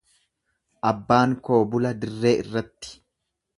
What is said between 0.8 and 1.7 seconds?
Abbaan koo